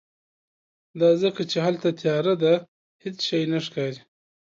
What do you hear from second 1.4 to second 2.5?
چې هلته تیاره